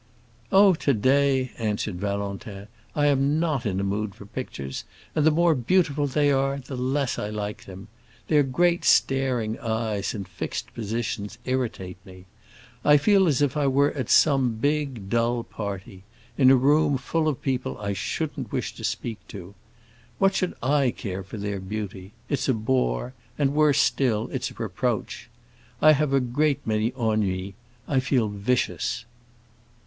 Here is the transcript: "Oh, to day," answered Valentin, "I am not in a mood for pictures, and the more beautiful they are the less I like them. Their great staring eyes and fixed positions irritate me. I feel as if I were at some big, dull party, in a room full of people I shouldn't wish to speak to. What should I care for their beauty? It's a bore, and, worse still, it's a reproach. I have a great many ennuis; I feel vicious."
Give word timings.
"Oh, 0.51 0.73
to 0.73 0.95
day," 0.95 1.51
answered 1.59 1.99
Valentin, 2.01 2.67
"I 2.95 3.05
am 3.05 3.39
not 3.39 3.67
in 3.67 3.79
a 3.79 3.83
mood 3.83 4.15
for 4.15 4.25
pictures, 4.25 4.83
and 5.13 5.23
the 5.23 5.29
more 5.29 5.53
beautiful 5.53 6.07
they 6.07 6.31
are 6.31 6.57
the 6.57 6.75
less 6.75 7.19
I 7.19 7.29
like 7.29 7.65
them. 7.65 7.87
Their 8.27 8.41
great 8.41 8.83
staring 8.83 9.59
eyes 9.59 10.15
and 10.15 10.27
fixed 10.27 10.73
positions 10.73 11.37
irritate 11.45 11.97
me. 12.03 12.25
I 12.83 12.97
feel 12.97 13.27
as 13.27 13.43
if 13.43 13.55
I 13.55 13.67
were 13.67 13.91
at 13.91 14.09
some 14.09 14.53
big, 14.53 15.07
dull 15.07 15.43
party, 15.43 16.01
in 16.35 16.49
a 16.49 16.55
room 16.55 16.97
full 16.97 17.27
of 17.27 17.39
people 17.39 17.77
I 17.77 17.93
shouldn't 17.93 18.51
wish 18.51 18.73
to 18.77 18.83
speak 18.83 19.19
to. 19.27 19.53
What 20.17 20.33
should 20.33 20.55
I 20.63 20.89
care 20.89 21.21
for 21.21 21.37
their 21.37 21.59
beauty? 21.59 22.11
It's 22.27 22.49
a 22.49 22.55
bore, 22.55 23.13
and, 23.37 23.53
worse 23.53 23.77
still, 23.79 24.29
it's 24.33 24.49
a 24.49 24.55
reproach. 24.55 25.29
I 25.79 25.91
have 25.91 26.11
a 26.11 26.19
great 26.19 26.65
many 26.65 26.91
ennuis; 26.93 27.53
I 27.87 27.99
feel 27.99 28.29
vicious." 28.29 29.05